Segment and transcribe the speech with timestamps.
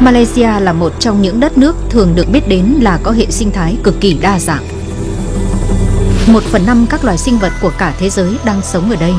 [0.00, 3.50] Malaysia là một trong những đất nước thường được biết đến là có hệ sinh
[3.50, 4.64] thái cực kỳ đa dạng.
[6.26, 9.12] Một phần năm các loài sinh vật của cả thế giới đang sống ở đây.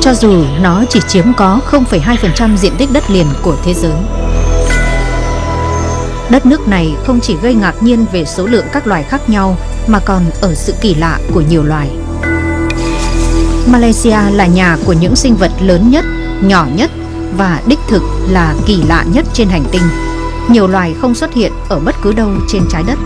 [0.00, 3.92] Cho dù nó chỉ chiếm có 0,2% diện tích đất liền của thế giới.
[6.30, 9.56] Đất nước này không chỉ gây ngạc nhiên về số lượng các loài khác nhau
[9.86, 11.90] mà còn ở sự kỳ lạ của nhiều loài.
[13.66, 16.04] Malaysia là nhà của những sinh vật lớn nhất,
[16.40, 16.90] nhỏ nhất
[17.36, 19.82] và đích thực là kỳ lạ nhất trên hành tinh.
[20.50, 22.98] Nhiều loài không xuất hiện ở bất cứ đâu trên trái đất.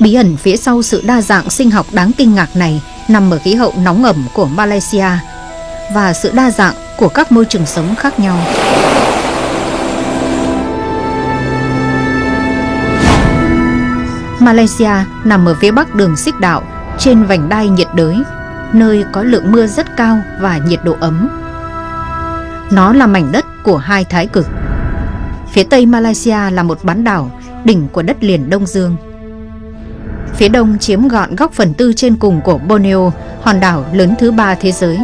[0.00, 3.38] Bí ẩn phía sau sự đa dạng sinh học đáng kinh ngạc này nằm ở
[3.44, 5.08] khí hậu nóng ẩm của Malaysia
[5.94, 8.38] và sự đa dạng của các môi trường sống khác nhau.
[14.48, 14.90] Malaysia
[15.24, 16.62] nằm ở phía bắc đường xích đạo
[16.98, 18.16] trên vành đai nhiệt đới,
[18.72, 21.28] nơi có lượng mưa rất cao và nhiệt độ ấm.
[22.70, 24.46] Nó là mảnh đất của hai thái cực.
[25.52, 27.30] Phía tây Malaysia là một bán đảo,
[27.64, 28.96] đỉnh của đất liền Đông Dương.
[30.34, 33.12] Phía đông chiếm gọn góc phần tư trên cùng của Borneo,
[33.42, 34.98] hòn đảo lớn thứ ba thế giới.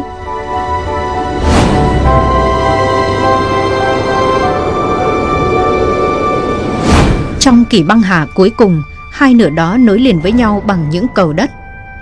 [7.39, 8.83] Trong kỳ băng hà cuối cùng,
[9.15, 11.51] hai nửa đó nối liền với nhau bằng những cầu đất.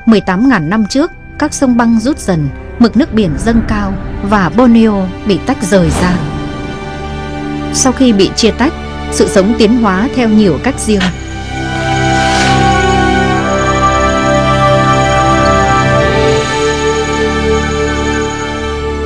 [0.06, 5.08] 18.000 năm trước, các sông băng rút dần, mực nước biển dâng cao và Borneo
[5.28, 6.17] bị tách rời ra.
[7.73, 8.73] Sau khi bị chia tách,
[9.11, 11.02] sự sống tiến hóa theo nhiều cách riêng.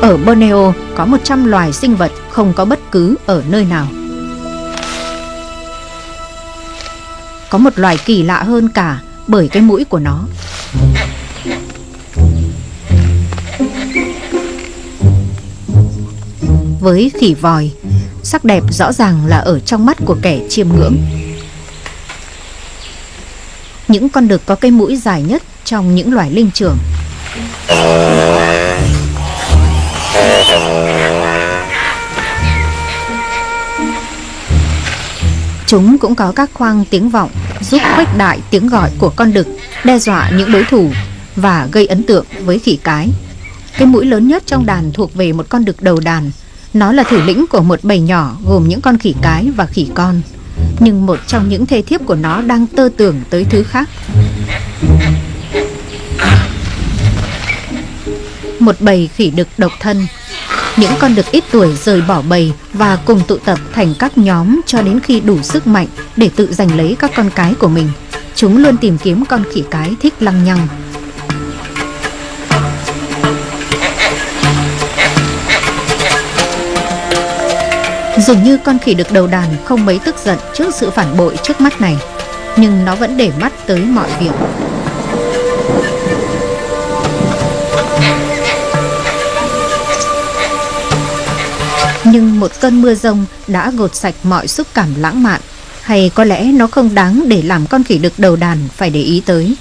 [0.01, 3.87] Ở Borneo có 100 loài sinh vật không có bất cứ ở nơi nào.
[7.49, 10.23] Có một loài kỳ lạ hơn cả bởi cái mũi của nó.
[16.79, 17.71] Với khỉ vòi,
[18.23, 20.97] sắc đẹp rõ ràng là ở trong mắt của kẻ chiêm ngưỡng.
[23.87, 26.77] Những con đực có cái mũi dài nhất trong những loài linh trưởng.
[35.67, 37.29] Chúng cũng có các khoang tiếng vọng
[37.61, 39.47] giúp khuếch đại tiếng gọi của con đực,
[39.83, 40.91] đe dọa những đối thủ
[41.35, 43.09] và gây ấn tượng với khỉ cái.
[43.77, 46.31] Cái mũi lớn nhất trong đàn thuộc về một con đực đầu đàn.
[46.73, 49.87] Nó là thủ lĩnh của một bầy nhỏ gồm những con khỉ cái và khỉ
[49.93, 50.21] con.
[50.79, 53.89] Nhưng một trong những thê thiếp của nó đang tơ tưởng tới thứ khác.
[58.59, 60.07] Một bầy khỉ đực độc thân
[60.77, 64.61] những con đực ít tuổi rời bỏ bầy và cùng tụ tập thành các nhóm
[64.65, 67.89] cho đến khi đủ sức mạnh để tự giành lấy các con cái của mình.
[68.35, 70.67] Chúng luôn tìm kiếm con khỉ cái thích lăng nhăng.
[78.17, 81.37] Dường như con khỉ được đầu đàn không mấy tức giận trước sự phản bội
[81.43, 81.97] trước mắt này,
[82.57, 84.31] nhưng nó vẫn để mắt tới mọi việc.
[92.11, 95.41] Nhưng một cơn mưa rông đã gột sạch mọi xúc cảm lãng mạn.
[95.81, 99.01] Hay có lẽ nó không đáng để làm con khỉ đực đầu đàn phải để
[99.01, 99.55] ý tới.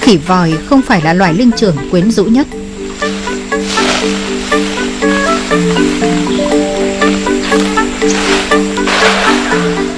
[0.00, 2.46] Khỉ vòi không phải là loài linh trưởng quyến rũ nhất.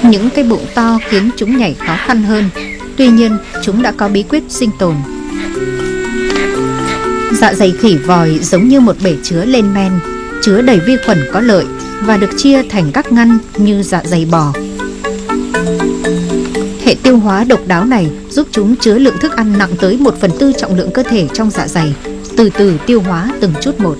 [0.09, 2.49] Những cái bụng to khiến chúng nhảy khó khăn hơn.
[2.95, 4.95] Tuy nhiên, chúng đã có bí quyết sinh tồn.
[7.31, 9.91] Dạ dày khỉ vòi giống như một bể chứa lên men,
[10.41, 11.65] Chứa đầy vi khuẩn có lợi
[12.01, 14.53] Và được chia thành các ngăn như dạ dày bò.
[16.83, 20.15] Hệ tiêu hóa độc đáo này giúp chúng chứa lượng thức ăn nặng tới 1
[20.21, 21.93] phần tư trọng lượng cơ thể trong dạ dày,
[22.37, 23.97] Từ từ tiêu hóa từng chút một.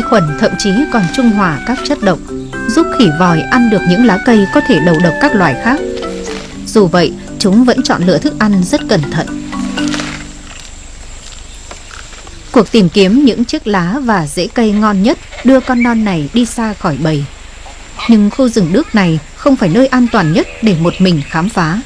[0.00, 2.18] Vi khuẩn thậm chí còn trung hòa các chất độc,
[2.68, 5.80] giúp khỉ vòi ăn được những lá cây có thể đầu độc các loài khác.
[6.66, 9.26] Dù vậy, chúng vẫn chọn lựa thức ăn rất cẩn thận.
[12.52, 16.28] Cuộc tìm kiếm những chiếc lá và rễ cây ngon nhất đưa con non này
[16.34, 17.24] đi xa khỏi bầy.
[18.08, 21.48] Nhưng khu rừng nước này không phải nơi an toàn nhất để một mình khám
[21.48, 21.80] phá,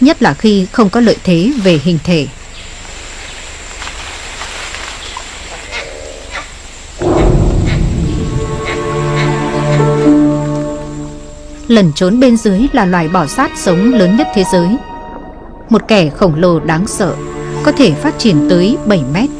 [0.00, 2.26] nhất là khi không có lợi thế về hình thể.
[11.76, 14.76] Lẩn trốn bên dưới là loài bò sát sống lớn nhất thế giới.
[15.68, 17.14] Một kẻ khổng lồ đáng sợ
[17.62, 19.30] Có thể phát triển tới 7 mét.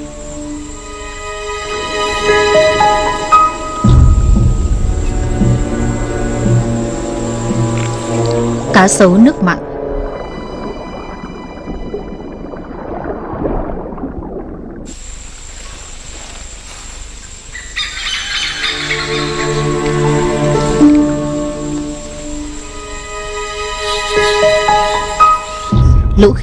[8.73, 9.59] Cá sấu nước mặn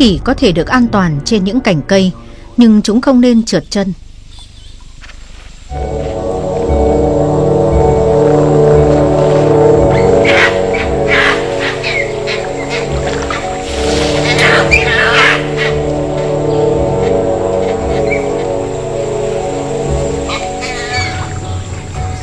[0.04, 2.12] khỉ có thể được an toàn trên những cành cây,
[2.58, 3.94] nhưng chúng không nên trượt chân.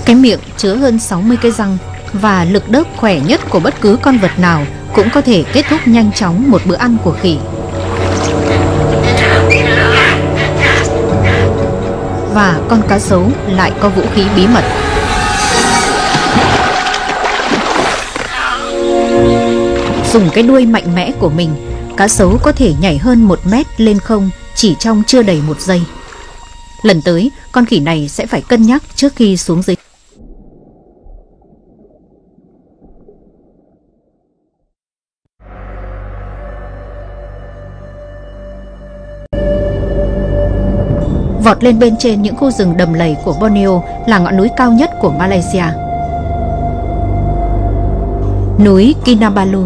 [0.05, 1.79] Cái miệng chứa hơn 60 cái răng
[2.13, 5.65] và lực đớp khỏe nhất của bất cứ con vật nào cũng có thể kết
[5.71, 7.39] thúc nhanh chóng một bữa ăn của khỉ.
[12.35, 14.65] Và con cá sấu lại có vũ khí bí mật.
[20.13, 21.51] Dùng cái đuôi mạnh mẽ của mình,
[21.97, 25.61] cá sấu có thể nhảy hơn một mét lên không chỉ trong chưa đầy một
[25.61, 25.83] giây.
[26.83, 29.77] Lần tới, con khỉ này sẽ phải cân nhắc trước khi xuống dưới.
[41.51, 44.73] Vọt lên bên trên những khu rừng đầm lầy của Borneo, là ngọn núi cao
[44.73, 45.65] nhất của Malaysia.
[48.65, 49.65] Núi Kinabalu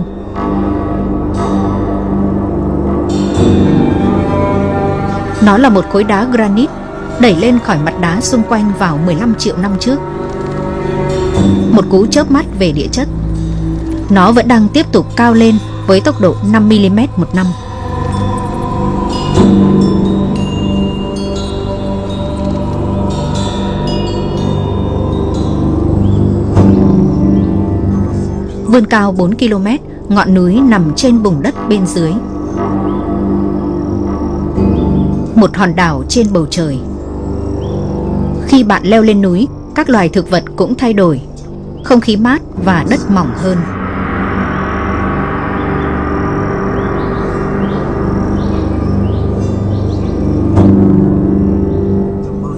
[5.43, 6.73] Nó là một khối đá granite
[7.21, 9.99] đẩy lên khỏi mặt đá xung quanh vào 15 triệu năm trước.
[11.71, 13.09] Một cú chớp mắt về địa chất.
[14.11, 17.47] Nó vẫn đang tiếp tục cao lên với tốc độ 5mm một năm.
[28.75, 29.67] Vươn cao 4 km,
[30.09, 32.13] ngọn núi nằm trên bùng đất bên dưới.
[35.35, 36.79] Một hòn đảo trên bầu trời.
[38.47, 41.21] Khi bạn leo lên núi, các loài thực vật cũng thay đổi.
[41.85, 43.59] Không khí mát và đất mỏng hơn.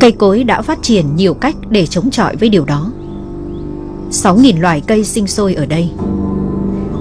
[0.00, 2.90] Cây cối đã phát triển nhiều cách để chống chọi với điều đó.
[4.16, 5.90] 6.000 loài cây sinh sôi ở đây.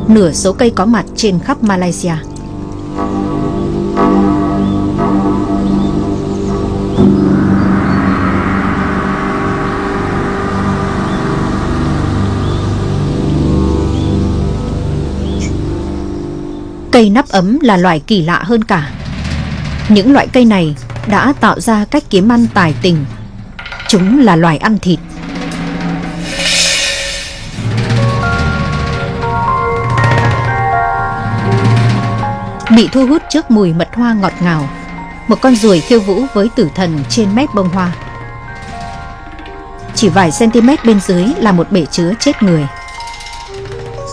[0.08, 2.14] Nửa số cây có mặt trên khắp Malaysia.
[16.92, 18.92] Cây nắp ấm là loài kỳ lạ hơn cả.
[19.90, 20.76] Những loại cây này
[21.08, 23.06] đã tạo ra cách kiếm ăn tài tình.
[23.88, 25.00] Chúng là loài ăn thịt.
[32.76, 34.70] Bị thu hút trước mùi mật hoa ngọt ngào.
[35.28, 37.92] Một con ruồi khiêu vũ với tử thần trên mép bông hoa.
[39.96, 42.68] Chỉ vài cm bên dưới là một bể chứa chết người.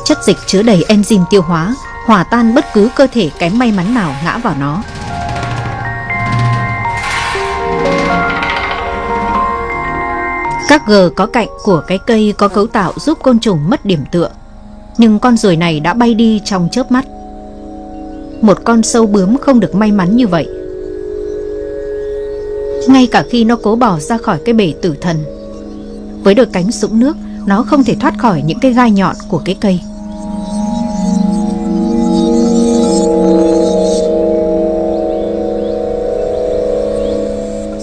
[0.05, 1.75] Chất dịch chứa đầy enzyme tiêu hóa,
[2.07, 4.83] Hòa tan bất cứ cơ thể kém may mắn nào ngã vào nó.
[10.69, 14.05] Các gờ có cạnh của cái cây có cấu tạo giúp côn trùng mất điểm
[14.11, 14.31] tựa.
[14.99, 17.05] Nhưng con ruồi này đã bay đi trong chớp mắt
[18.43, 20.49] một con sâu bướm không được may mắn như vậy.
[22.89, 25.17] Ngay cả khi nó cố bỏ ra khỏi cái bể tử thần,
[26.23, 29.43] Với đôi cánh sũng nước, Nó không thể thoát khỏi những cái gai nhọn của
[29.45, 29.81] cái cây.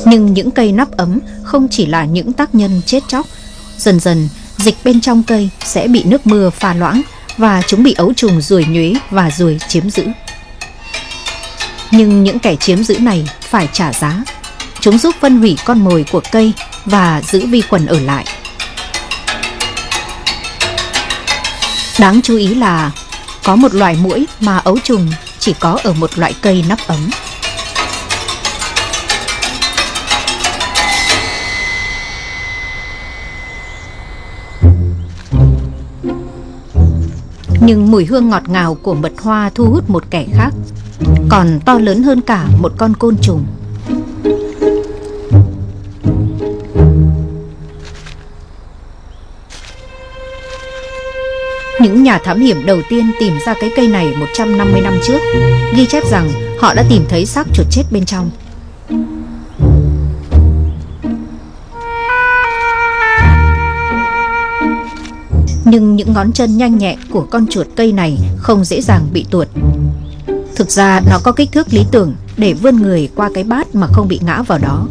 [0.06, 3.26] Nhưng những cây nắp ấm không chỉ là những tác nhân chết chóc,
[3.78, 7.02] Dần dần, dịch bên trong cây sẽ bị nước mưa pha loãng
[7.38, 10.04] Và chúng bị ấu trùng ruồi nhuế và ruồi chiếm giữ
[11.92, 14.24] nhưng những kẻ chiếm giữ này phải trả giá.
[14.80, 16.54] Chúng giúp phân hủy con mồi của cây
[16.86, 18.26] và giữ vi khuẩn ở lại.
[22.00, 22.92] Đáng chú ý là
[23.44, 27.10] có một loại muỗi mà ấu trùng chỉ có ở một loại cây nắp ấm.
[37.62, 40.50] Nhưng mùi hương ngọt ngào của mật hoa thu hút một kẻ khác
[41.30, 43.46] còn to lớn hơn cả một con côn trùng.
[51.82, 55.20] Những nhà thám hiểm đầu tiên tìm ra cái cây này 150 năm trước,
[55.76, 58.30] ghi chép rằng họ đã tìm thấy xác chuột chết bên trong.
[65.66, 69.26] Nhưng những ngón chân nhanh nhẹ của con chuột cây này không dễ dàng bị
[69.32, 69.48] tuột.
[70.60, 73.88] Thực ra nó có kích thước lý tưởng để vươn người qua cái bát mà
[73.88, 74.88] không bị ngã vào đó.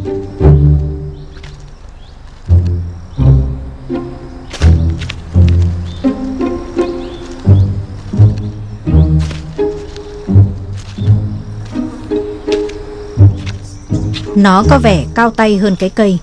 [14.35, 16.17] Nó có vẻ cao tay hơn cái cây,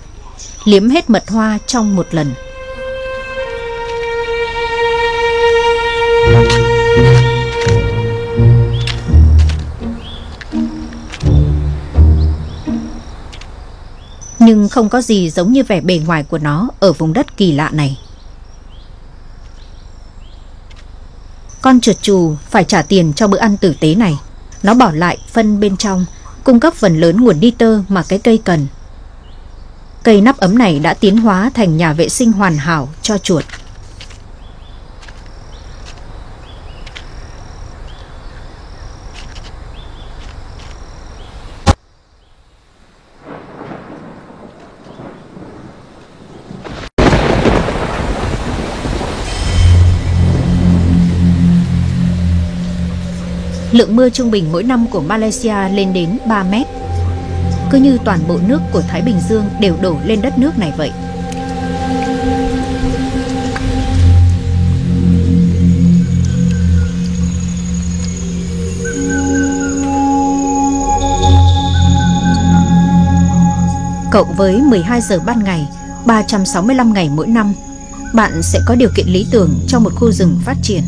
[0.65, 2.35] Liếm hết mật hoa trong một lần
[14.47, 17.53] Nhưng không có gì giống như vẻ bề ngoài của nó ở vùng đất kỳ
[17.53, 17.99] lạ này.
[21.63, 24.19] Con chuột chù phải trả tiền cho bữa ăn tử tế này.
[24.63, 26.05] Nó bỏ lại phân bên trong,
[26.45, 28.67] cung cấp phần lớn nguồn nitơ mà cái cây cần.
[30.03, 33.45] Cây nắp ấm này đã tiến hóa thành nhà vệ sinh hoàn hảo cho chuột.
[53.77, 56.67] Lượng mưa trung bình mỗi năm của Malaysia lên đến 3 mét.
[57.71, 60.73] Cứ như toàn bộ nước của Thái Bình Dương đều đổ lên đất nước này
[60.77, 60.91] vậy.
[74.13, 75.69] Cộng với 12 giờ ban ngày,
[76.07, 77.55] 365 ngày mỗi năm,
[78.15, 80.83] bạn sẽ có điều kiện lý tưởng cho một khu rừng phát triển.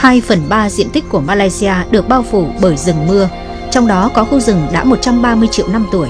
[0.00, 3.28] Hai phần ba diện tích của Malaysia được bao phủ bởi rừng mưa,
[3.70, 6.08] trong đó có khu rừng đã 130 triệu năm tuổi.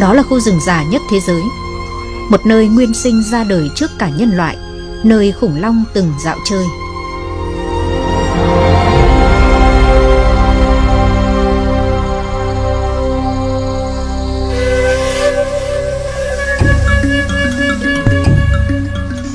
[0.00, 1.42] Đó là khu rừng già nhất thế giới,
[2.30, 4.56] một nơi nguyên sinh ra đời trước cả nhân loại,
[5.04, 6.64] nơi khủng long từng dạo chơi.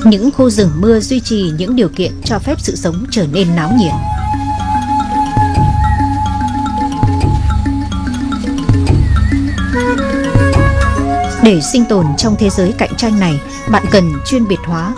[0.04, 3.56] Những khu rừng mưa duy trì những điều kiện cho phép sự sống trở nên
[3.56, 3.92] náo nhiệt.
[11.44, 14.94] Để sinh tồn trong thế giới cạnh tranh này, bạn cần chuyên biệt hóa.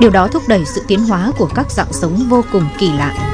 [0.00, 3.25] Điều đó thúc đẩy sự tiến hóa của các dạng sống vô cùng kỳ lạ.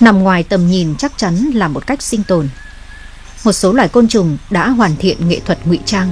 [0.00, 2.48] Nằm ngoài tầm nhìn chắc chắn là một cách sinh tồn.
[3.44, 6.10] Một số loài côn trùng đã hoàn thiện nghệ thuật ngụy trang.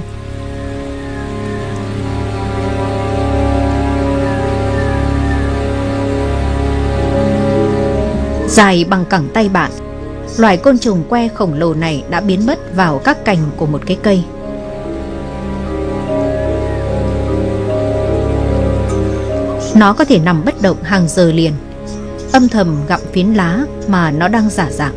[8.47, 9.71] Dài bằng cẳng tay bạn,
[10.37, 13.81] loài côn trùng que khổng lồ này đã biến mất vào các cành của một
[13.85, 14.23] cái cây.
[19.75, 21.53] Nó có thể nằm bất động hàng giờ liền
[22.35, 24.95] âm thầm gặm phiến lá mà nó đang giả dạng.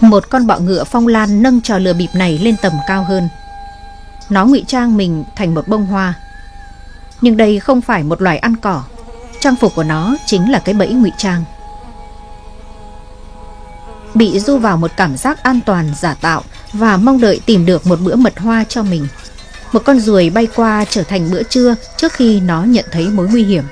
[0.00, 3.28] Một con bọ ngựa phong lan nâng trò lừa bịp này lên tầm cao hơn.
[4.30, 6.14] Nó ngụy trang mình thành một bông hoa
[7.24, 8.82] nhưng đây không phải một loài ăn cỏ.
[9.40, 11.44] Trang phục của nó chính là cái bẫy ngụy trang.
[14.14, 17.86] Bị du vào một cảm giác an toàn, giả tạo Và mong đợi tìm được
[17.86, 19.06] một bữa mật hoa cho mình.
[19.72, 23.28] Một con ruồi bay qua trở thành bữa trưa Trước khi nó nhận thấy mối
[23.28, 23.64] nguy hiểm.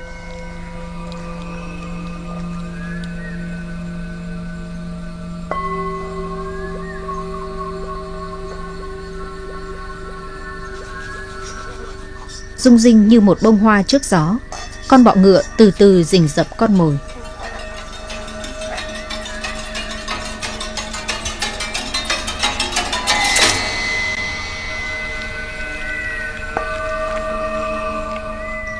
[12.62, 14.38] Rung rinh như một bông hoa trước gió.
[14.88, 16.98] Con bọ ngựa từ từ rình rập con mồi.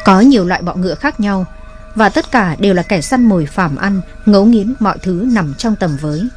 [0.05, 1.47] Có nhiều loại bọ ngựa khác nhau.
[1.95, 5.55] và tất cả đều là kẻ săn mồi phàm ăn, ngấu nghiến mọi thứ nằm
[5.59, 6.29] trong tầm với.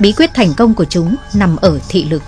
[0.00, 2.22] Bí quyết thành công của chúng nằm ở thị lực.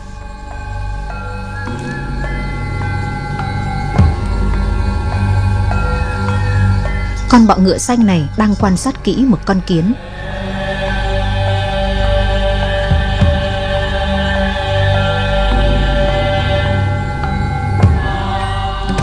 [7.30, 9.94] Con bọ ngựa xanh này đang quan sát kỹ một con kiến.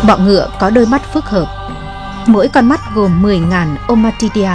[0.07, 1.47] Bọ ngựa có đôi mắt phức hợp.
[2.27, 4.49] Mỗi con mắt gồm 10.000 omatidia,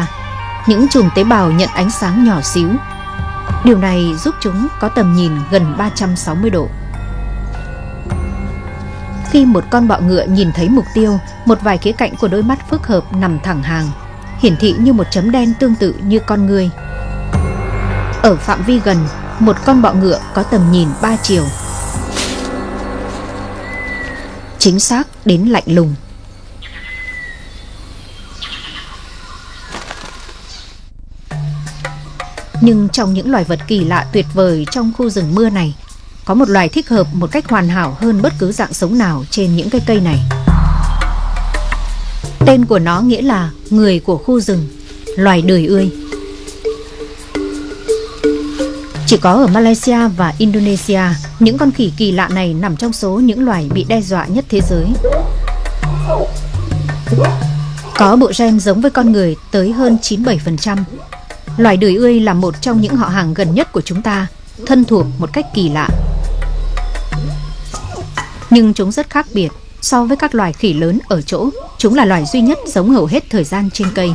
[0.67, 2.69] những chùm tế bào nhận ánh sáng nhỏ xíu.
[3.65, 6.69] Điều này giúp chúng có tầm nhìn gần 360 độ.
[9.31, 12.43] Khi một con bọ ngựa nhìn thấy mục tiêu, một vài khía cạnh của đôi
[12.43, 13.91] mắt phức hợp nằm thẳng hàng,
[14.39, 16.71] hiển thị như một chấm đen tương tự như con người.
[18.23, 18.97] Ở phạm vi gần,
[19.39, 21.45] một con bọ ngựa có tầm nhìn 3 chiều.
[24.59, 25.95] Chính xác đến lạnh lùng.
[32.61, 35.75] Nhưng trong những loài vật kỳ lạ tuyệt vời trong khu rừng mưa này
[36.25, 39.25] có một loài thích hợp một cách hoàn hảo hơn bất cứ dạng sống nào
[39.31, 40.19] trên những cây cây này.
[42.47, 44.69] Tên của nó nghĩa là người của khu rừng,
[45.17, 45.91] loài đời ươi.
[49.07, 51.03] Chỉ có ở Malaysia và Indonesia,
[51.41, 54.45] những con khỉ kỳ lạ này nằm trong số những loài bị đe dọa nhất
[54.49, 54.87] thế giới.
[57.97, 60.77] Có bộ gen giống với con người tới hơn 97%.
[61.57, 64.27] Loài đời ươi là một trong những họ hàng gần nhất của chúng ta,
[64.67, 65.89] thân thuộc một cách kỳ lạ
[68.51, 69.49] nhưng chúng rất khác biệt
[69.81, 73.07] so với các loài khỉ lớn ở chỗ chúng là loài duy nhất sống hầu
[73.07, 74.13] hết thời gian trên cây.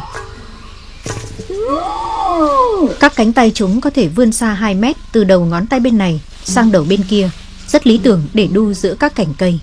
[2.99, 5.97] Các cánh tay chúng có thể vươn xa 2 mét từ đầu ngón tay bên
[5.97, 7.29] này sang đầu bên kia,
[7.67, 9.59] rất lý tưởng để đu giữa các cành cây.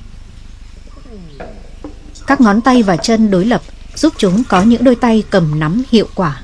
[2.27, 3.63] Các ngón tay và chân đối lập
[3.97, 6.43] giúp chúng có những đôi tay cầm nắm hiệu quả.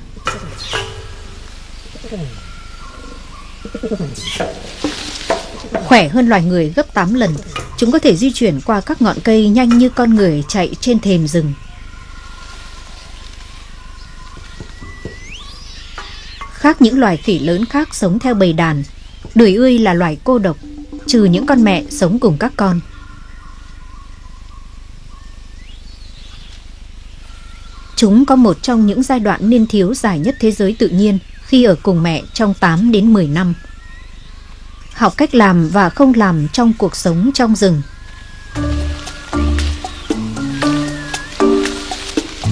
[5.84, 7.34] Khỏe hơn loài người gấp 8 lần
[7.78, 11.00] Chúng có thể di chuyển qua các ngọn cây nhanh như con người chạy trên
[11.00, 11.52] thềm rừng.
[16.52, 18.82] Khác những loài khỉ lớn khác sống theo bầy đàn,
[19.34, 20.56] đuổi ươi là loài cô độc,
[21.06, 22.80] trừ những con mẹ sống cùng các con.
[27.96, 31.18] Chúng có một trong những giai đoạn niên thiếu dài nhất thế giới tự nhiên
[31.48, 33.54] khi ở cùng mẹ trong 8 đến 10 năm
[34.98, 37.82] học cách làm và không làm trong cuộc sống trong rừng.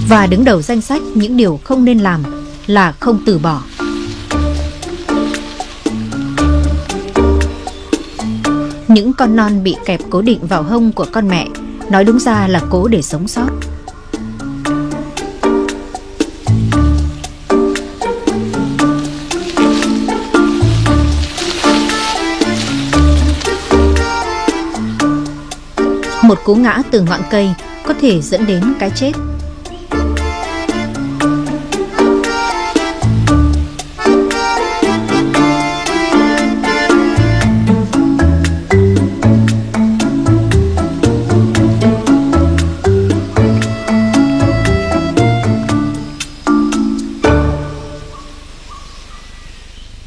[0.08, 2.22] Và đứng đầu danh sách những điều không nên làm
[2.66, 3.62] là không từ bỏ.
[8.88, 11.48] Những con non bị kẹp cố định vào hông của con mẹ,
[11.90, 13.48] nói đúng ra là cố để sống sót.
[26.26, 27.54] Một cú ngã từ ngọn cây
[27.86, 29.12] có thể dẫn đến cái chết.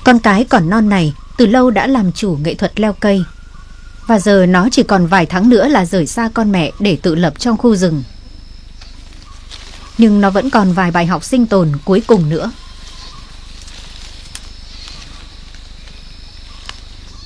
[0.03, 3.23] Con cái còn non này từ lâu đã làm chủ nghệ thuật leo cây
[4.09, 7.15] và giờ nó chỉ còn vài tháng nữa là rời xa con mẹ để tự
[7.15, 8.03] lập trong khu rừng.
[9.97, 12.51] Nhưng nó vẫn còn vài bài học sinh tồn cuối cùng nữa.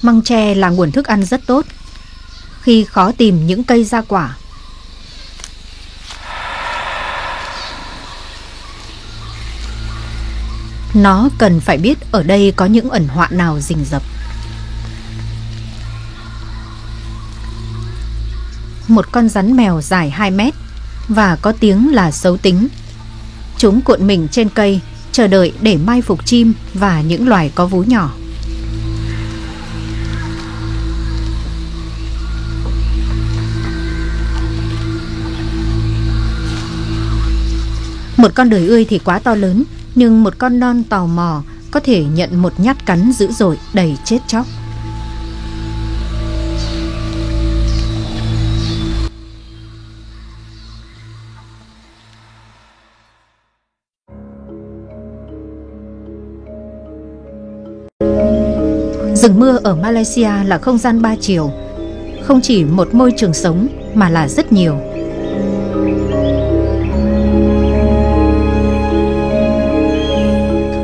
[0.02, 1.66] Măng tre là nguồn thức ăn rất tốt.
[2.62, 4.36] Khi khó tìm những cây ra quả,
[10.94, 14.13] Nó cần phải biết ở đây có những ẩn họa nào rình rập.
[18.96, 20.54] Một con rắn mèo dài 2 mét
[21.08, 22.68] và có tiếng là xấu tính.
[23.58, 27.66] Chúng cuộn mình trên cây, chờ đợi để mai phục chim và những loài có
[27.66, 28.14] vú nhỏ.
[38.18, 39.64] Một con đời ươi thì quá to lớn,
[39.96, 43.98] nhưng một con non tò mò có thể nhận một nhát cắn dữ dội đầy
[44.06, 44.46] chết chóc.
[59.24, 61.52] Rừng mưa ở Malaysia là không gian ba chiều,
[62.24, 64.76] không chỉ một môi trường sống mà là rất nhiều.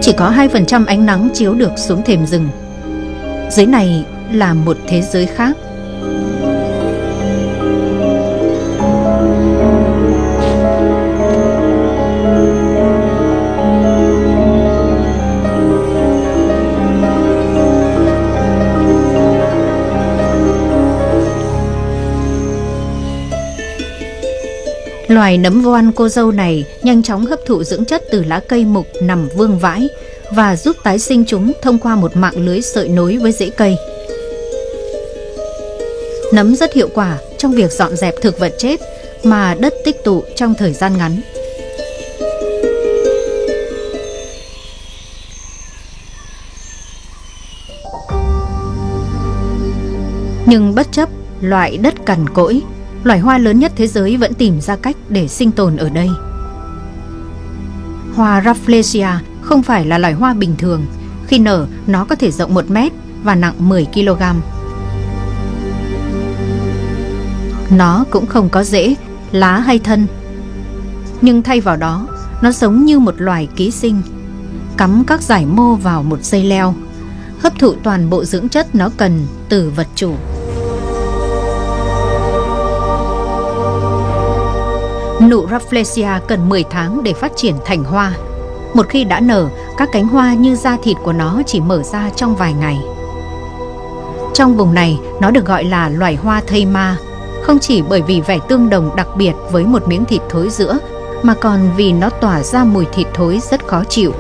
[0.02, 2.48] Chỉ có 2% ánh nắng chiếu được xuống thềm rừng.
[3.52, 5.58] Dưới này là một thế giới khác.
[25.10, 28.66] Loài nấm voan cô dâu này nhanh chóng hấp thụ dưỡng chất từ lá cây
[28.66, 29.90] mục nằm vương vãi
[30.32, 33.76] và giúp tái sinh chúng thông qua một mạng lưới sợi nối với rễ cây.
[36.34, 38.80] Nấm rất hiệu quả trong việc dọn dẹp thực vật chết
[39.24, 41.22] mà đất tích tụ trong thời gian ngắn.
[50.46, 51.10] Nhưng bất chấp
[51.42, 52.62] loại đất cằn cỗi
[53.04, 56.10] loài hoa lớn nhất thế giới vẫn tìm ra cách để sinh tồn ở đây.
[58.16, 60.86] Hoa Rafflesia không phải là loài hoa bình thường.
[61.28, 62.92] Khi nở, nó có thể rộng 1 mét
[63.24, 64.22] và nặng 10 kg.
[67.78, 68.96] Nó cũng không có rễ,
[69.32, 70.08] lá hay thân.
[71.22, 72.08] Nhưng thay vào đó,
[72.42, 74.02] nó giống như một loài ký sinh,
[74.78, 76.76] cắm các giải mô vào một dây leo,
[77.40, 80.14] hấp thụ toàn bộ dưỡng chất nó cần từ vật chủ.
[85.30, 88.14] Nụ Rafflesia cần 10 tháng để phát triển thành hoa.
[88.74, 92.10] Một khi đã nở, các cánh hoa như da thịt của nó chỉ mở ra
[92.16, 92.80] trong vài ngày.
[94.34, 96.98] Trong vùng này, nó được gọi là loài hoa thây ma,
[97.44, 100.78] không chỉ bởi vì vẻ tương đồng đặc biệt với một miếng thịt thối giữa,
[101.24, 104.14] mà còn vì nó tỏa ra mùi thịt thối rất khó chịu.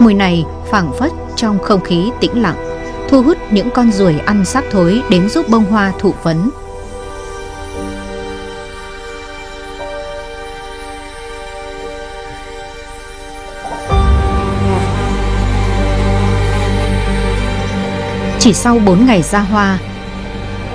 [0.00, 2.56] Mùi này phảng phất trong không khí tĩnh lặng,
[3.08, 6.50] thu hút những con ruồi ăn xác thối đến giúp bông hoa thụ phấn
[18.42, 19.78] Chỉ sau 4 ngày ra hoa,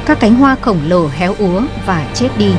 [0.05, 2.51] các cánh hoa khổng lồ héo úa và chết đi.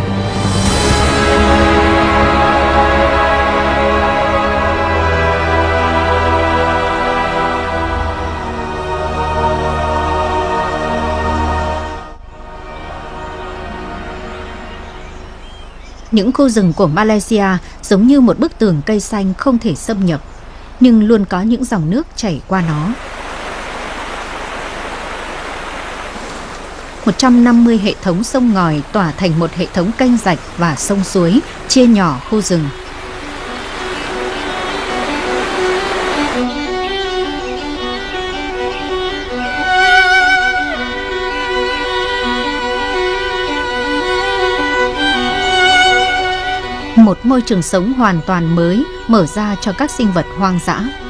[16.11, 17.47] Những khu rừng của Malaysia
[17.83, 20.21] giống như một bức tường cây xanh không thể xâm nhập,
[20.81, 22.89] nhưng luôn có những dòng nước chảy qua nó.
[27.07, 31.41] 150 hệ thống sông ngòi tỏa thành một hệ thống canh rạch và sông suối,
[31.69, 32.69] chia nhỏ khu rừng.
[46.97, 51.06] Một môi trường sống hoàn toàn mới mở ra cho các sinh vật hoang dã.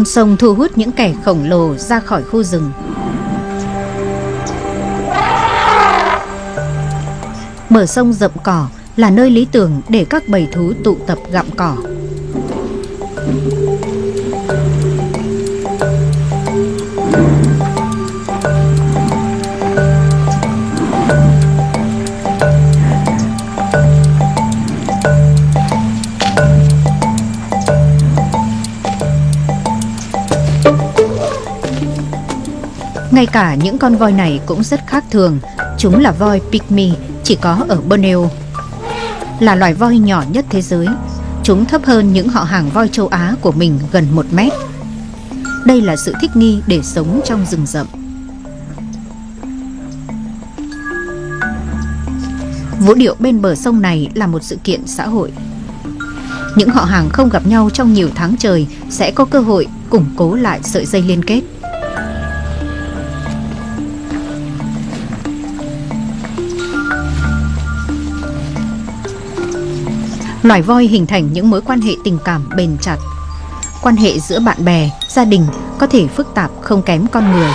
[0.00, 2.72] Con sông thu hút những kẻ khổng lồ ra khỏi khu rừng.
[7.70, 11.46] Bờ sông rậm cỏ là nơi lý tưởng để các bầy thú tụ tập gặm
[11.56, 11.76] cỏ.
[33.20, 35.38] Ngay cả những con voi này cũng rất khác thường.
[35.78, 36.92] Chúng là voi pygmy,
[37.24, 38.30] chỉ có ở Borneo.
[39.40, 40.86] Là loài voi nhỏ nhất thế giới.
[41.42, 44.52] Chúng thấp hơn những họ hàng voi châu Á của mình gần 1 mét.
[45.66, 47.86] Đây là sự thích nghi để sống trong rừng rậm.
[52.78, 55.32] Vũ điệu bên bờ sông này là một sự kiện xã hội.
[56.56, 60.06] Những họ hàng không gặp nhau trong nhiều tháng trời sẽ có cơ hội củng
[60.16, 61.40] cố lại sợi dây liên kết.
[70.42, 72.96] Loài voi hình thành những mối quan hệ tình cảm bền chặt.
[73.82, 75.46] Quan hệ giữa bạn bè, gia đình
[75.78, 77.50] có thể phức tạp không kém con người.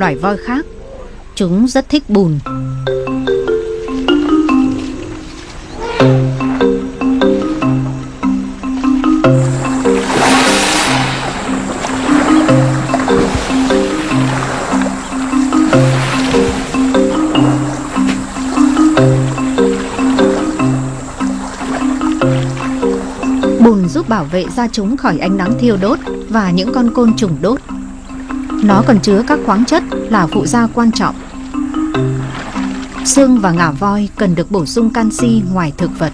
[0.00, 0.66] Loài voi khác,
[1.34, 2.38] chúng rất thích bùn.
[23.64, 27.16] Bùn giúp bảo vệ da chúng khỏi ánh nắng thiêu đốt và những con côn
[27.16, 27.60] trùng đốt.
[28.62, 31.14] Nó còn chứa các khoáng chất là phụ gia quan trọng.
[33.04, 36.12] Xương và ngả voi cần được bổ sung canxi ngoài thực vật.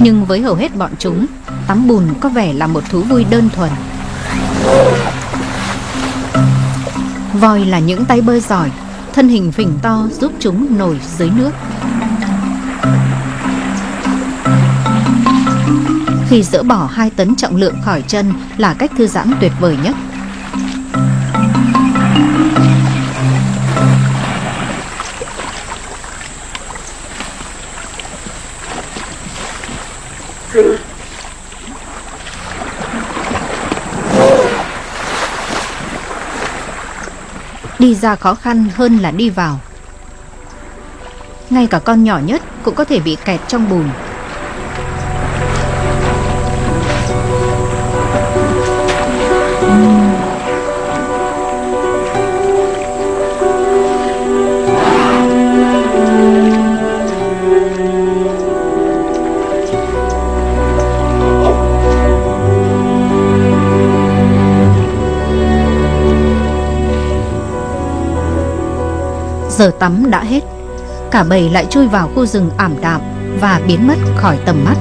[0.00, 1.26] Nhưng với hầu hết bọn chúng,
[1.66, 3.70] tắm bùn có vẻ là một thú vui đơn thuần.
[7.32, 8.70] Voi là những tay bơi giỏi,
[9.12, 11.50] thân hình phình to giúp chúng nổi dưới nước.
[16.34, 19.76] Thì dỡ bỏ hai tấn trọng lượng khỏi chân là cách thư giãn tuyệt vời
[19.84, 19.94] nhất.
[37.78, 39.60] Đi ra khó khăn hơn là đi vào.
[41.50, 43.88] Ngay cả con nhỏ nhất cũng có thể bị kẹt trong bùn.
[69.58, 70.40] Giờ tắm đã hết.
[71.10, 73.00] Cả bầy lại chui vào khu rừng ảm đạm
[73.40, 74.76] Và biến mất khỏi tầm mắt.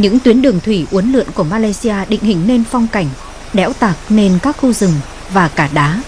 [0.00, 3.06] Những tuyến đường thủy uốn lượn của Malaysia định hình nên phong cảnh,
[3.52, 4.92] đẽo tạc nên các khu rừng
[5.32, 6.02] và cả đá.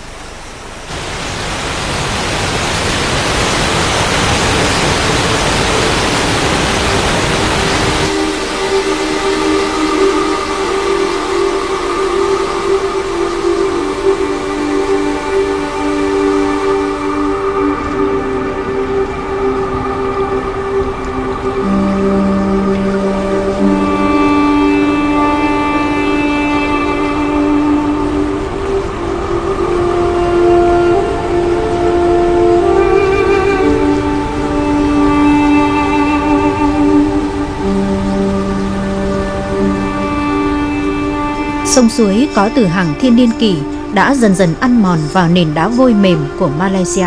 [41.81, 43.57] Sông suối có từ hàng thiên niên kỷ
[43.95, 47.07] đã dần dần ăn mòn vào nền đá vôi mềm của Malaysia.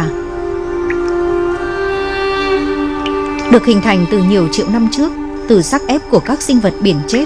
[3.52, 5.12] Được hình thành từ nhiều triệu năm trước,
[5.48, 7.26] từ sắc ép của các sinh vật biển chết,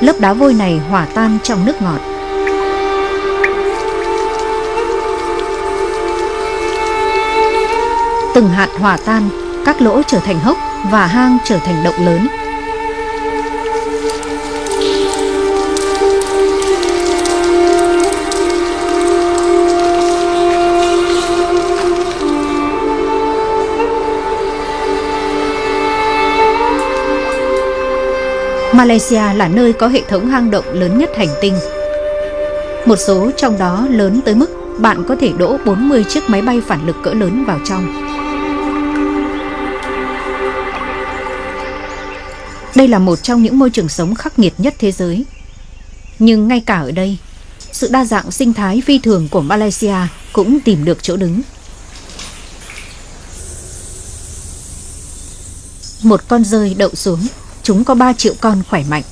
[0.00, 2.00] lớp đá vôi này hòa tan trong nước ngọt.
[8.34, 9.28] Từng hạt hòa tan,
[9.64, 10.56] các lỗ trở thành hốc
[10.90, 12.28] và hang trở thành động lớn.
[28.78, 31.54] Malaysia là nơi có hệ thống hang động lớn nhất hành tinh.
[32.86, 36.60] Một số trong đó lớn tới mức bạn có thể đỗ 40 chiếc máy bay
[36.66, 37.86] phản lực cỡ lớn vào trong.
[42.76, 45.24] Đây là một trong những môi trường sống khắc nghiệt nhất thế giới.
[46.18, 47.16] Nhưng ngay cả ở đây,
[47.72, 49.96] sự đa dạng sinh thái phi thường của Malaysia
[50.32, 51.40] cũng tìm được chỗ đứng.
[56.02, 57.20] Một con rơi đậu xuống
[57.68, 59.02] chúng có 3 triệu con khỏe mạnh.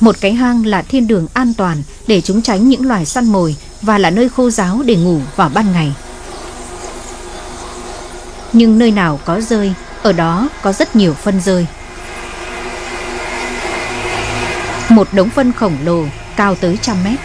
[0.00, 3.56] Một cái hang là thiên đường an toàn để chúng tránh những loài săn mồi
[3.82, 5.92] và là nơi khô giáo để ngủ vào ban ngày.
[8.52, 11.66] Nhưng nơi nào có rơi, ở đó có rất nhiều phân rơi.
[14.88, 16.04] Một đống phân khổng lồ
[16.36, 17.18] cao tới trăm mét.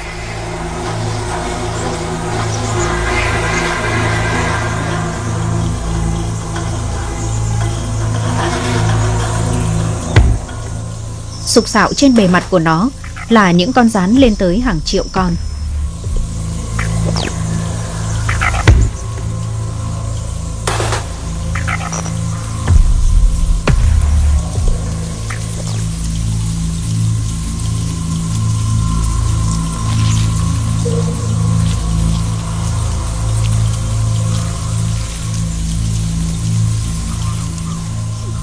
[11.52, 12.90] Sục sạo trên bề mặt của nó
[13.30, 15.36] là những con rắn lên tới hàng triệu con.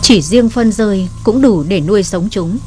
[0.03, 2.59] Chỉ riêng phân rơi cũng đủ để nuôi sống chúng.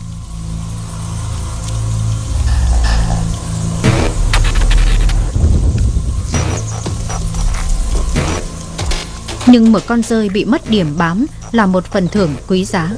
[9.51, 12.91] Nhưng một con rơi bị mất điểm bám là một phần thưởng quý giá.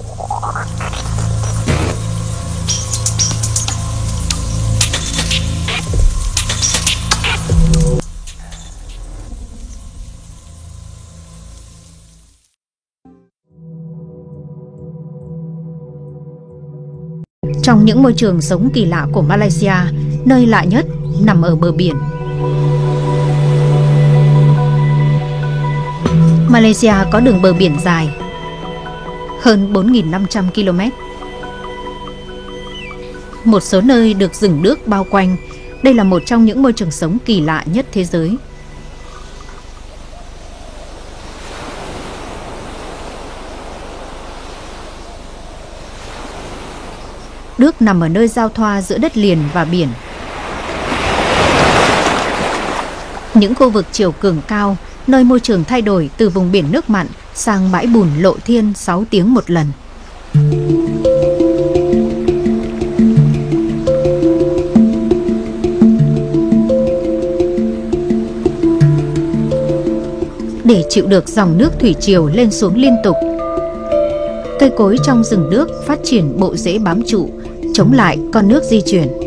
[17.64, 19.74] Trong những môi trường sống kỳ lạ của Malaysia,
[20.26, 20.86] nơi lạ nhất
[21.26, 21.96] nằm ở bờ biển.
[26.54, 28.10] Malaysia có đường bờ biển dài
[29.42, 30.80] hơn 4.500 km.
[33.44, 35.36] Một số nơi được rừng nước bao quanh,
[35.84, 38.38] đây là một trong những môi trường sống kỳ lạ nhất thế giới.
[47.58, 49.88] Đức nằm ở nơi giao thoa giữa đất liền và biển.
[53.34, 56.90] Những khu vực chiều cường cao, nơi môi trường thay đổi từ vùng biển nước
[56.90, 59.68] mặn sang bãi bùn lộ thiên 6 tiếng một lần.
[70.64, 73.16] Để chịu được dòng nước thủy triều lên xuống liên tục,
[74.60, 77.30] cây cối trong rừng nước phát triển bộ rễ bám trụ
[77.74, 79.23] chống lại con nước di chuyển.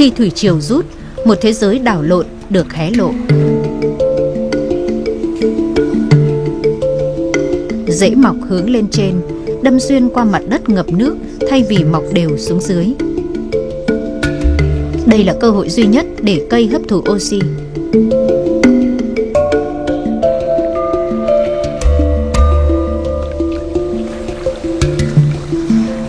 [0.00, 0.86] Khi thủy triều rút,
[1.24, 3.12] một thế giới đảo lộn được hé lộ.
[7.88, 9.20] Rễ mọc hướng lên trên,
[9.62, 11.16] đâm xuyên qua mặt đất ngập nước
[11.50, 12.86] thay vì mọc đều xuống dưới.
[15.06, 17.40] Đây là cơ hội duy nhất để cây hấp thụ oxy.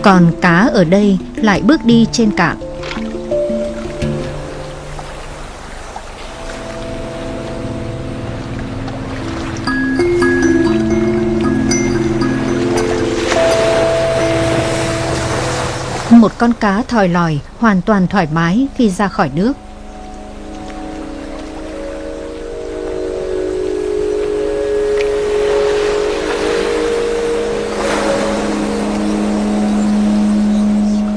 [0.01, 2.57] Còn cá ở đây lại bước đi trên cạn
[16.21, 19.53] Một con cá thòi lòi, hoàn toàn thoải mái khi ra khỏi nước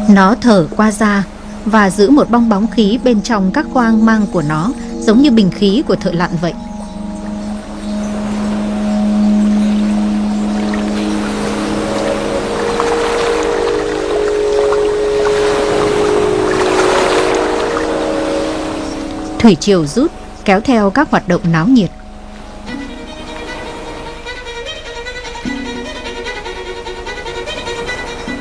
[0.08, 1.24] Nó thở qua da
[1.64, 5.30] và giữ một bong bóng khí bên trong các khoang mang của nó, giống như
[5.30, 6.52] bình khí của thợ lặn vậy.
[19.44, 20.12] Thủy triều rút
[20.44, 21.90] kéo theo các hoạt động náo nhiệt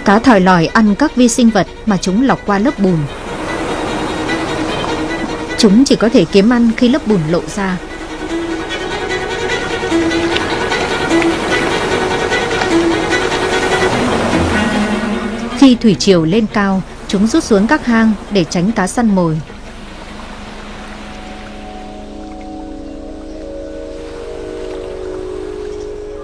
[0.06, 2.98] Cá thòi lòi ăn các vi sinh vật mà chúng lọc qua lớp bùn.
[5.58, 7.78] Chúng chỉ có thể kiếm ăn khi lớp bùn lộ ra.
[15.58, 19.40] Khi thủy triều lên cao, chúng rút xuống các hang để tránh cá săn mồi.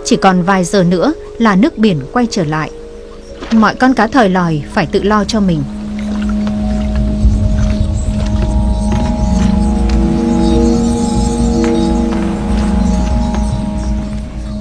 [0.10, 2.72] Chỉ còn vài giờ nữa là nước biển quay trở lại.
[3.52, 5.64] Mọi con cá thời lòi phải tự lo cho mình.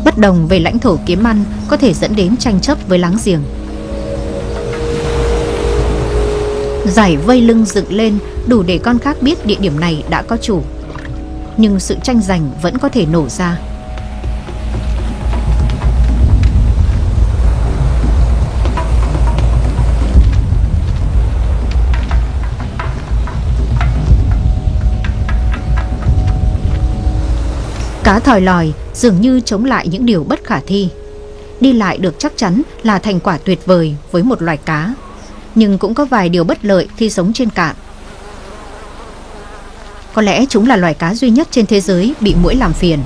[0.04, 3.16] Bất đồng về lãnh thổ kiếm ăn có thể dẫn đến tranh chấp với láng
[3.24, 3.42] giềng.
[6.86, 10.36] Giải vây lưng dựng lên đủ để con khác biết địa điểm này đã có
[10.36, 10.62] chủ.
[11.56, 13.58] Nhưng sự tranh giành vẫn có thể nổ ra.
[28.08, 30.88] Cá thòi lòi dường như chống lại những điều bất khả thi.
[31.60, 34.94] Đi lại được chắc chắn là thành quả tuyệt vời với một loài cá.
[35.54, 37.76] Nhưng cũng có vài điều bất lợi khi sống trên cạn.
[40.14, 42.98] Có lẽ chúng là loài cá duy nhất trên thế giới bị mũi làm phiền.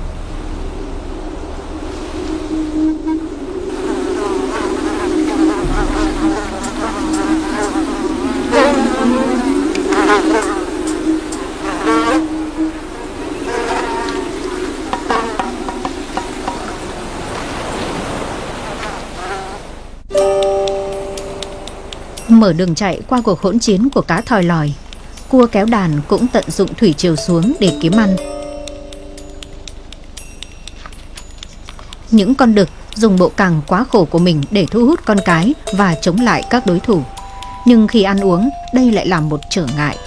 [22.43, 24.73] Mở đường chạy qua cuộc hỗn chiến của cá thòi lòi.
[25.29, 28.15] Cua kéo đàn cũng tận dụng thủy chiều xuống để kiếm ăn.
[32.11, 35.53] Những con đực dùng bộ càng quá khổ của mình để thu hút con cái
[35.73, 37.03] và chống lại các đối thủ.
[37.65, 39.97] Nhưng khi ăn uống, đây lại là một trở ngại.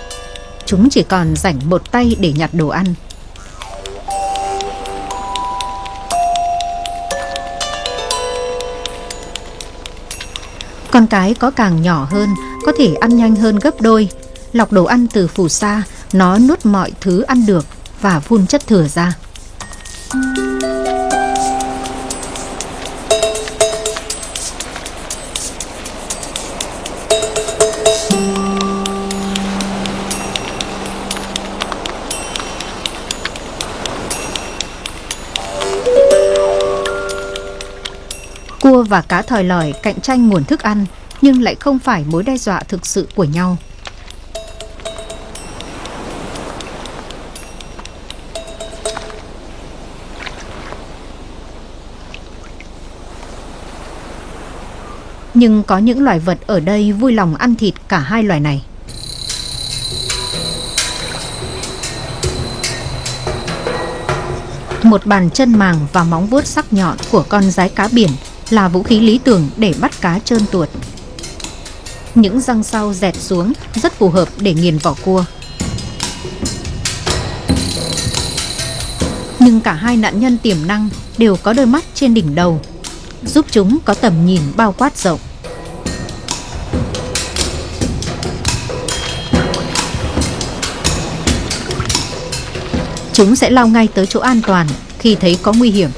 [0.67, 2.95] Chúng chỉ còn rảnh một tay để nhặt đồ ăn.
[10.97, 12.29] Con cái có càng nhỏ hơn,
[12.65, 14.09] có thể ăn nhanh hơn gấp đôi.
[14.53, 15.83] Lọc đồ ăn từ phù sa,
[16.13, 17.67] nó nuốt mọi thứ ăn được
[18.01, 19.13] và phun chất thừa ra.
[38.87, 40.87] Và cá thòi lòi cạnh tranh nguồn thức ăn,
[41.23, 43.57] nhưng lại không phải mối đe dọa thực sự của nhau.
[55.35, 58.65] Nhưng có những loài vật ở đây vui lòng ăn thịt cả hai loài này.
[64.83, 68.11] Một bàn chân màng và móng vuốt sắc nhọn của con rái cá biển
[68.51, 70.69] là vũ khí lý tưởng để bắt cá trơn tuột.
[72.15, 75.25] Những răng sau dẹt xuống rất phù hợp để nghiền vỏ cua.
[79.39, 80.89] Nhưng cả hai nạn nhân tiềm năng
[81.19, 82.61] đều có đôi mắt trên đỉnh đầu,
[83.25, 85.21] giúp chúng có tầm nhìn bao quát rộng.
[93.13, 94.67] Chúng sẽ lao ngay tới chỗ an toàn
[94.99, 95.91] khi thấy có nguy hiểm.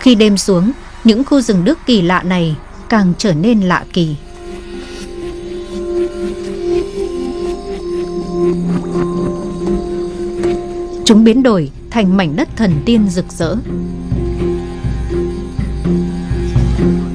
[0.00, 0.72] Khi đêm xuống,
[1.04, 2.56] những khu rừng đức kỳ lạ này
[2.88, 4.16] càng trở nên lạ kỳ.
[11.04, 13.56] Chúng biến đổi thành mảnh đất thần tiên rực rỡ.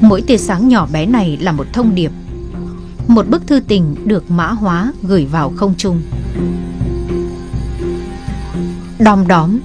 [0.02, 2.12] Mỗi tia sáng nhỏ bé này là một thông điệp.
[3.08, 6.02] Một bức thư tình được mã hóa gửi vào không trung.
[9.00, 9.60] Đom đóm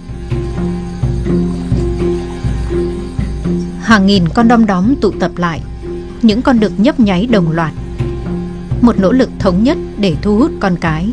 [3.91, 5.61] Hàng nghìn con đom đóm tụ tập lại.
[6.23, 7.73] Những con được nhấp nháy đồng loạt.
[8.81, 11.09] Một nỗ lực thống nhất để thu hút con cái.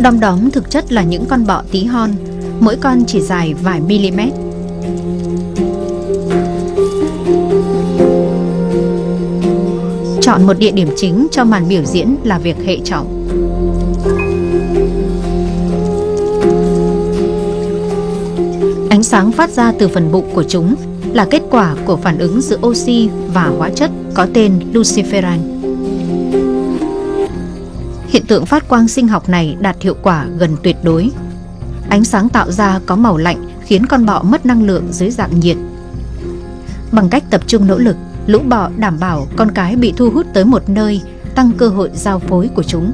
[0.00, 2.10] Đom đóm thực chất là những con bọ tí hon,
[2.60, 4.43] Mỗi con chỉ dài vài mm
[10.24, 13.26] Chọn một địa điểm chính cho màn biểu diễn là việc hệ trọng.
[18.90, 20.74] Ánh sáng phát ra từ phần bụng của chúng
[21.12, 25.38] là kết quả của phản ứng giữa oxy và hóa chất có tên luciferin.
[28.08, 31.10] Hiện tượng phát quang sinh học này đạt hiệu quả gần tuyệt đối.
[31.88, 35.40] Ánh sáng tạo ra có màu lạnh khiến con bọ mất năng lượng dưới dạng
[35.40, 35.56] nhiệt.
[36.92, 37.96] Bằng cách tập trung nỗ lực,
[38.26, 41.00] lũ bọ đảm bảo con cái bị thu hút tới một nơi,
[41.34, 42.92] tăng cơ hội giao phối của chúng.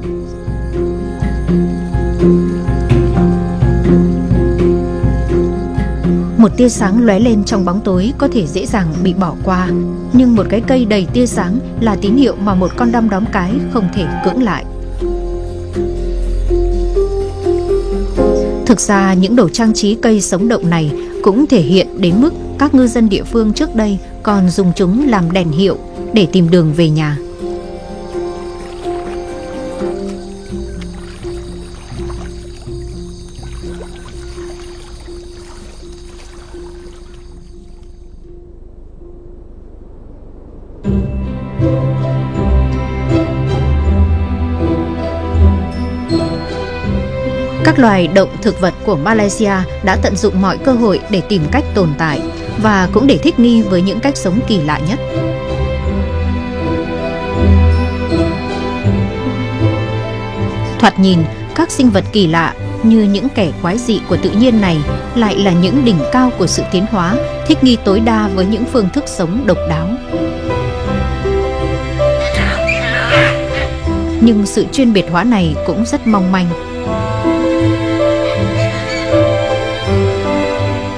[6.37, 9.69] Một tia sáng lóe lên trong bóng tối có thể dễ dàng bị bỏ qua,
[10.13, 13.25] nhưng một cái cây đầy tia sáng là tín hiệu mà một con đom đóm
[13.31, 14.65] cái không thể cưỡng lại.
[18.65, 20.91] Thực ra những đồ trang trí cây sống động này
[21.23, 25.09] cũng thể hiện đến mức các ngư dân địa phương trước đây còn dùng chúng
[25.09, 25.77] làm đèn hiệu
[26.13, 27.17] để tìm đường về nhà.
[47.63, 49.53] Các loài động thực vật của Malaysia
[49.83, 52.21] đã tận dụng mọi cơ hội để tìm cách tồn tại
[52.61, 54.99] và cũng để thích nghi với những cách sống kỳ lạ nhất.
[60.79, 61.19] Thoạt nhìn,
[61.55, 62.53] các sinh vật kỳ lạ
[62.83, 64.77] như những kẻ quái dị của tự nhiên này
[65.15, 67.15] lại là những đỉnh cao của sự tiến hóa,
[67.47, 69.87] thích nghi tối đa với những phương thức sống độc đáo.
[74.21, 76.47] Nhưng sự chuyên biệt hóa này cũng rất mong manh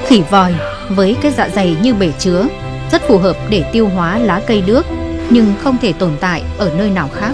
[0.06, 0.54] Khỉ vòi
[0.88, 2.46] với cái dạ dày như bể chứa
[2.92, 4.86] rất phù hợp để tiêu hóa lá cây đước
[5.30, 7.32] nhưng không thể tồn tại ở nơi nào khác.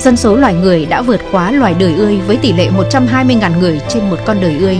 [0.00, 3.80] Dân số loài người đã vượt quá loài đời ươi với tỷ lệ 120.000 người
[3.88, 4.78] trên một con đời ươi.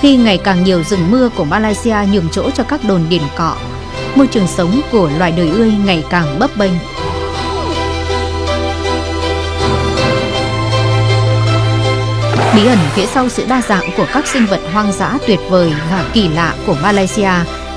[0.00, 3.56] Khi ngày càng nhiều rừng mưa của Malaysia nhường chỗ cho các đồn điền cọ,
[4.14, 6.72] môi trường sống của loài đời ươi ngày càng bấp bênh.
[12.54, 15.72] Bí ẩn phía sau sự đa dạng của các sinh vật hoang dã tuyệt vời
[15.90, 17.30] và kỳ lạ của Malaysia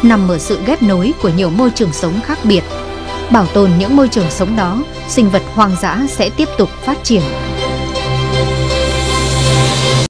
[0.04, 2.64] nằm ở sự ghép nối của nhiều môi trường sống khác biệt.
[3.32, 7.04] Bảo tồn những môi trường sống đó, sinh vật hoang dã sẽ tiếp tục phát
[7.04, 7.22] triển